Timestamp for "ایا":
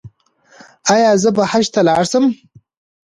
0.93-1.11